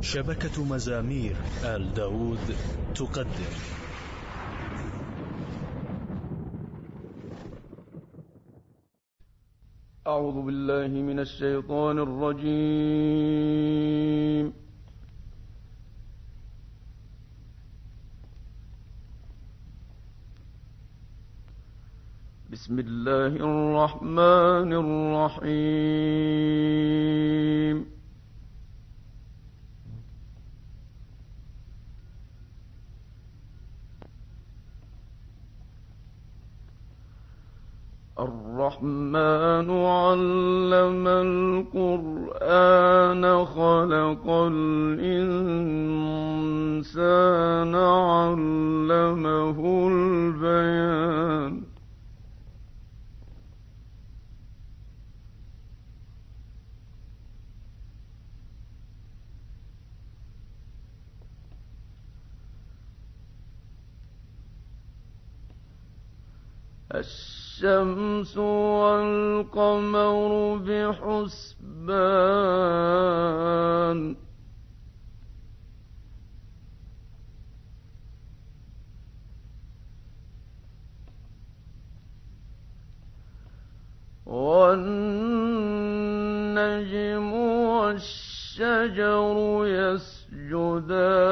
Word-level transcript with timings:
شبكة 0.00 0.64
مزامير 0.64 1.36
آل 1.64 1.94
داود 1.94 2.56
تقدم. 2.94 3.52
أعوذ 10.06 10.42
بالله 10.46 10.88
من 10.88 11.18
الشيطان 11.18 11.98
الرجيم. 11.98 12.46
بسم 22.52 22.78
الله 22.78 23.26
الرحمن 23.26 24.72
الرحيم. 24.72 25.56
الرحمن 38.66 39.70
علم 39.70 41.06
القرآن 41.78 43.22
خلق 43.44 44.26
الإنسان 44.26 45.34
علمه 47.74 49.58
البيان. 49.88 51.66
الشمس 67.56 68.36
والقمر 68.36 70.32
بحسبان. 70.56 71.76
والنجم 84.26 84.92
والشجر 87.72 89.36
يسجدان. 89.66 91.25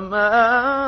ما 0.00 0.81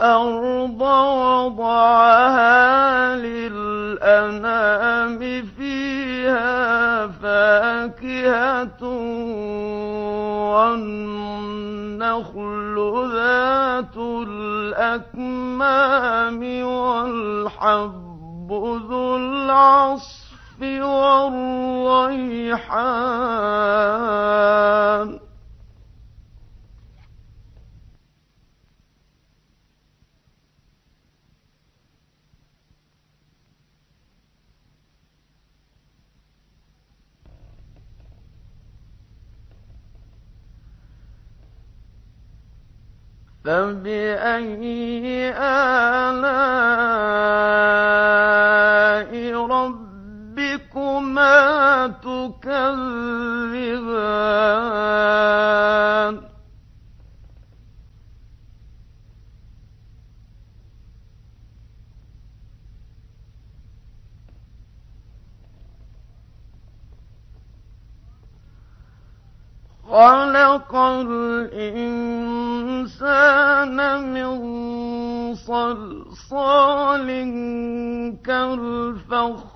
والأرض 0.00 0.80
وضعها 1.52 3.16
للأنام 3.16 4.62
فيها 5.58 7.06
فاكهة 7.06 8.82
والنخل 11.60 12.76
ذات 13.14 13.96
الأكمام 14.28 15.60
والحب 16.64 18.48
ذو 18.90 19.16
العصف 19.16 20.60
والريحان 20.80 22.30
فبأي 43.50 45.34
آلاء 45.34 46.30
ربكما 49.46 51.26
تكذبان 54.90 56.20
خلق 69.90 70.74
الإنسان 70.76 72.39
من 74.00 75.34
صلصال 75.34 77.08
كالفخار 78.24 79.48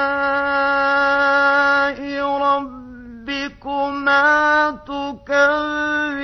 ربكما 2.37 4.21
تكذبان؟ 4.85 6.15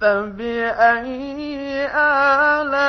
فبأي 0.00 1.86
آلاء 1.94 2.80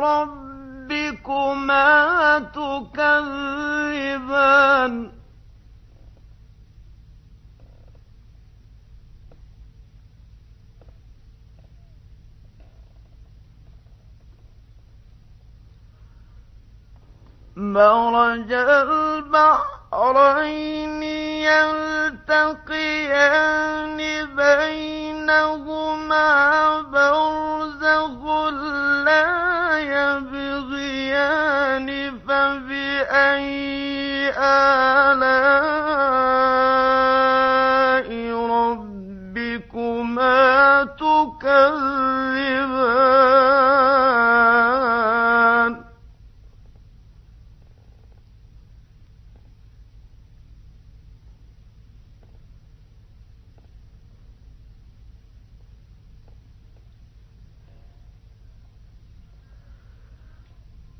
ربكما 0.00 1.58
تكذبان؟ 2.38 3.62
مرج 17.62 18.52
البحرين 19.92 20.22
يلتقيان 22.22 22.76
بينهما 24.36 26.30
برزخ 26.80 28.22
لا 29.04 29.78
يبغيان 29.94 31.38
فبأي 32.28 33.52
آلاء 34.38 35.22
ربكما 39.30 40.34
تكذبان؟ 40.84 41.62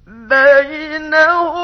بينهما 0.06 1.61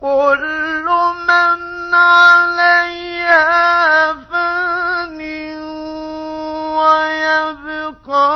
كل 0.00 0.86
من 1.28 1.58
ويبقى 6.78 8.28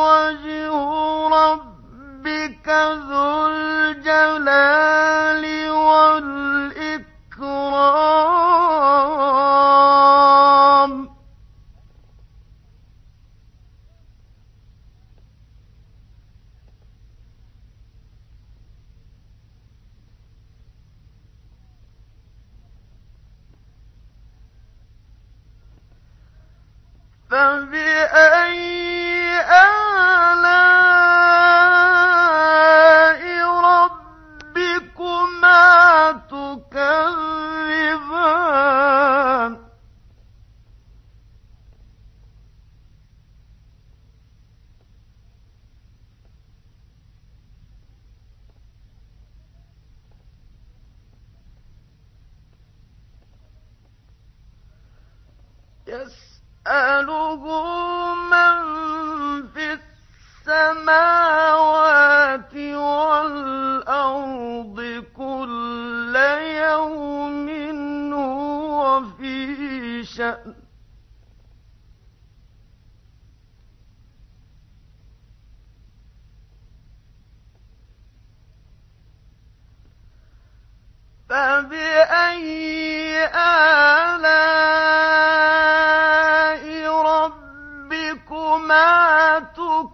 وجه 0.00 0.72
ربك 1.28 2.68
ذو 3.08 3.46
الجلال 3.46 4.95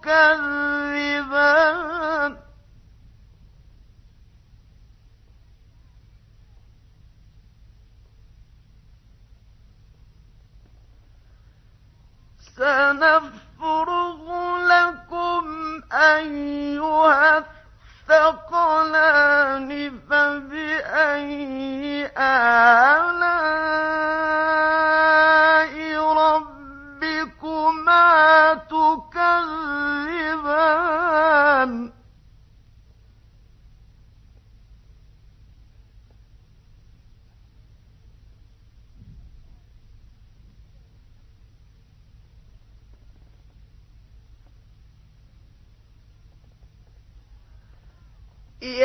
كذب 0.03 0.62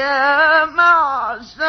يا 0.08 0.66
معشر 0.66 1.67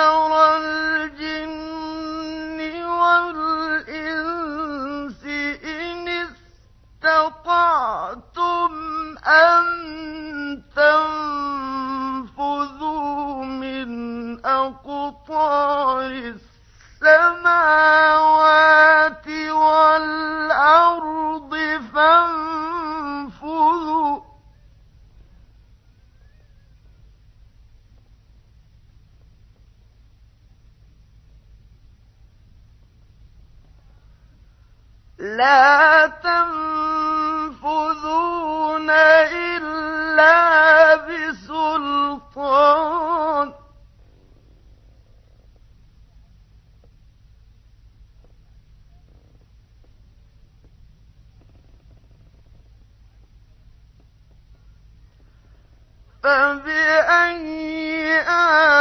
فبأي 56.22 58.20
آلاء 58.20 58.77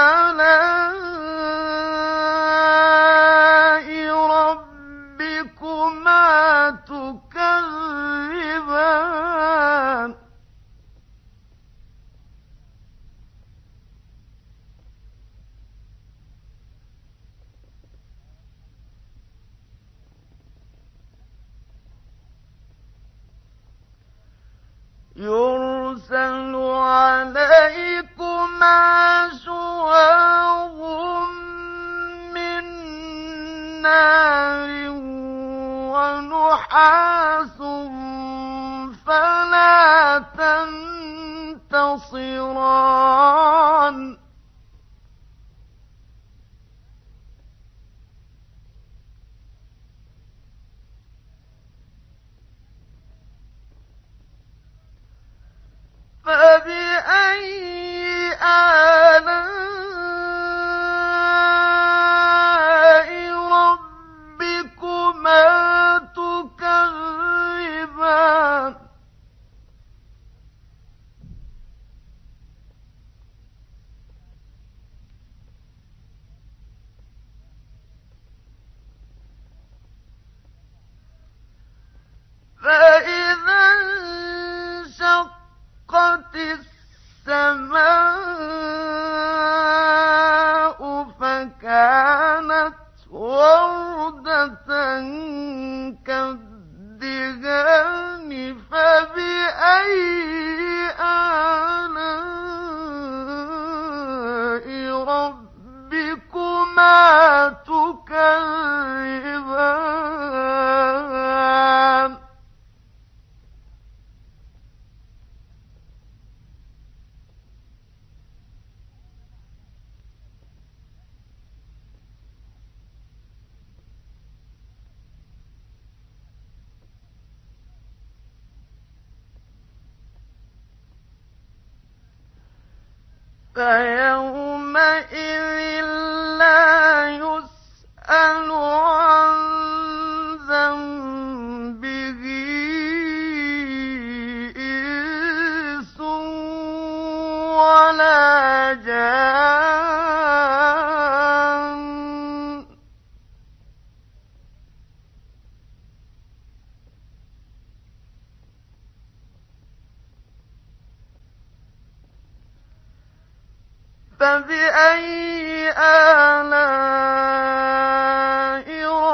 فبأي 164.20 165.72
آلاء 165.78 167.08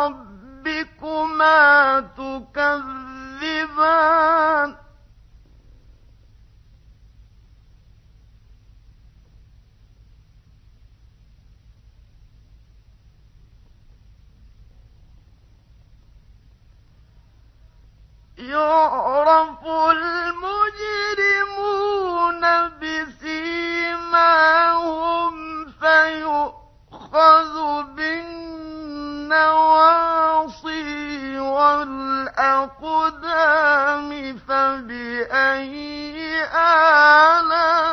ربكما 0.06 1.60
تكذبان؟ 2.00 2.94
يعرف 18.38 19.64
يؤخذ 27.14 27.84
بالنواصي 27.96 29.40
والأقدام 31.40 32.90
فبأي 34.48 36.44
آلاء 36.56 37.84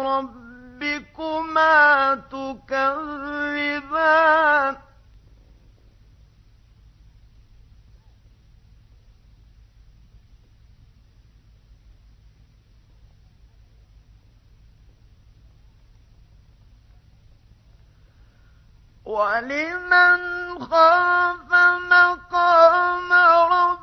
ربكما 0.05 1.75
تكذبان؟ 2.15 3.73
ولمن 19.05 20.19
خاف 20.59 21.53
مقام 21.91 23.13
ربه 23.51 23.82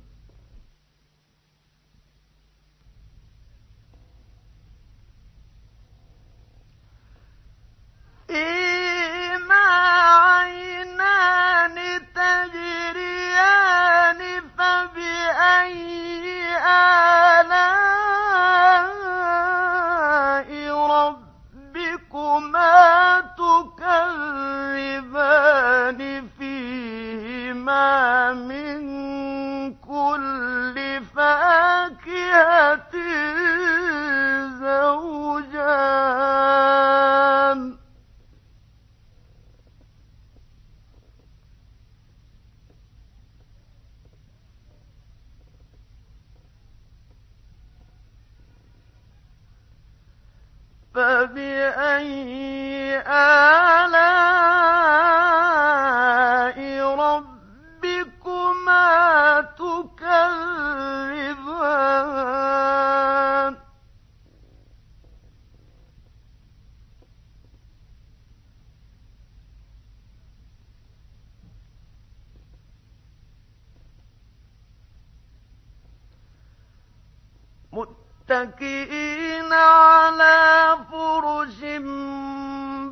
متكئين 78.31 79.53
على 79.53 80.77
فرش 80.91 81.59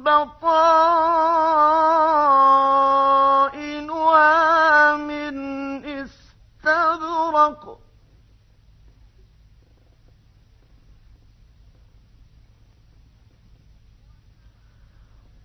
بطائنها 0.03 0.55
من 4.95 5.35
استبرق. 5.85 7.79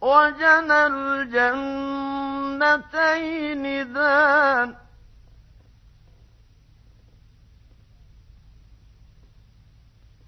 وجنى 0.00 0.86
الجنتين 0.86 2.02
دان 3.92 4.83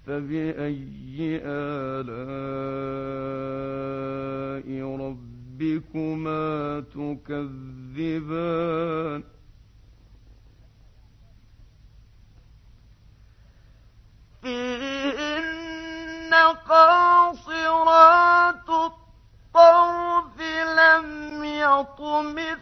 فبأي 0.07 1.41
آلاء 1.43 2.17
ربكما 4.99 6.83
تكذبان؟ 6.95 8.43
فيهن 14.41 16.33
قاصرات 16.69 18.69
الطرف 18.69 20.37
لم 20.77 21.07
يطمثهن 21.43 22.57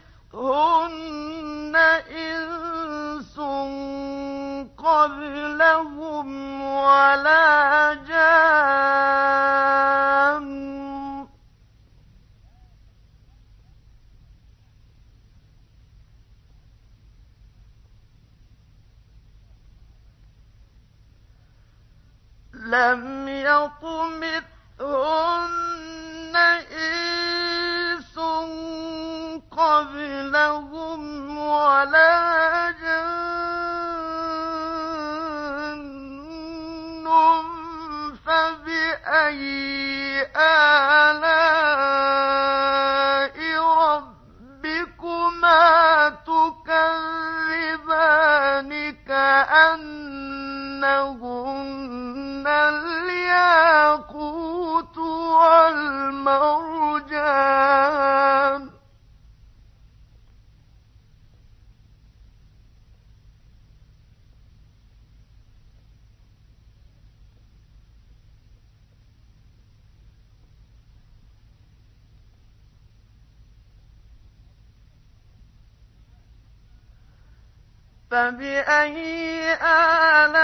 فبأي 78.15 79.54
آلاء 79.63 80.36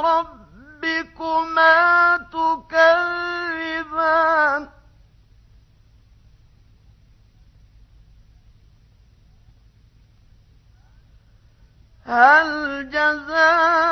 ربكما 0.00 1.76
تكذبان؟ 2.32 3.52
هل 12.06 12.90
جزاء 12.90 13.91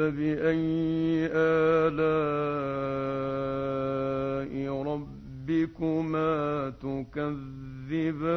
فبأي 0.00 1.28
آلاء 1.34 2.00
ربكما 5.50 6.70
تكذبان 6.80 8.30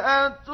فاكهة 0.00 0.45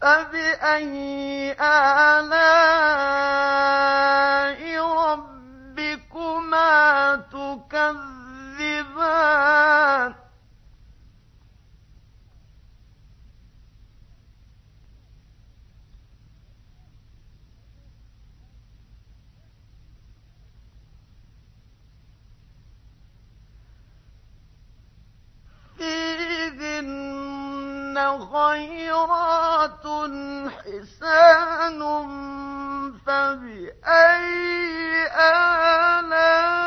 فبأي 0.00 1.52
آلاء 1.60 2.40
ربكما 5.10 6.70
تكذبان 7.16 8.10
فيهن 25.78 26.19
خيرات 28.32 29.86
حسان 30.64 31.80
فبأي 33.06 34.40
آلاء 35.16 36.60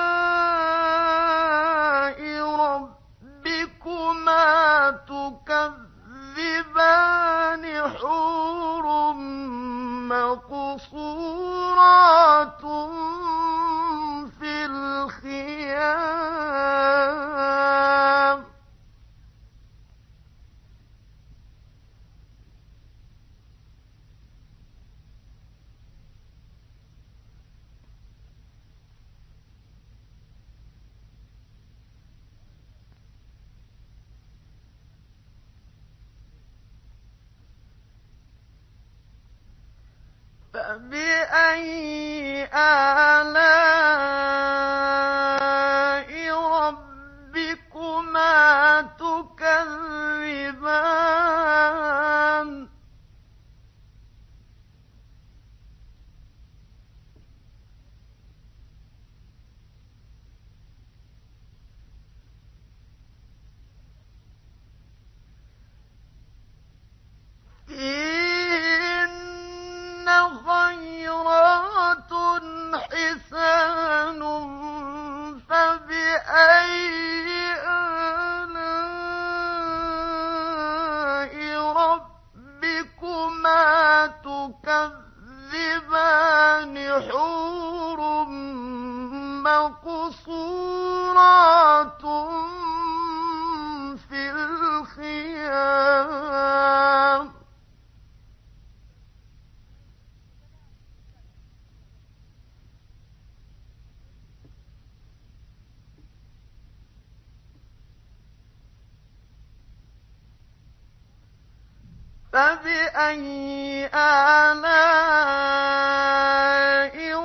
فبأي 112.33 113.85
آلاء 113.93 114.63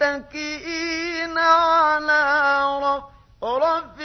متكئين 0.00 1.38
على 1.38 2.20
رفرف 2.82 3.97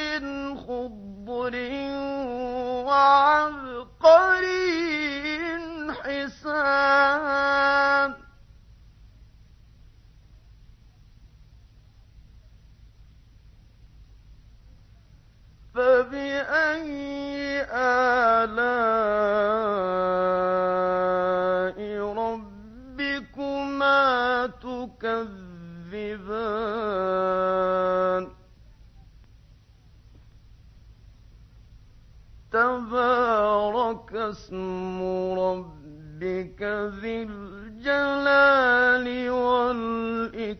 اسم 34.53 35.01
ربك 35.39 36.61
ذي 37.01 37.23
الجلال 37.29 39.05
والإكرام. 39.29 40.53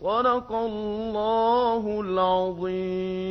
صدق 0.00 0.52
الله 0.52 2.00
العظيم. 2.00 3.29